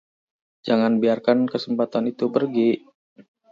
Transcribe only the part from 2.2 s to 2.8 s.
pergi.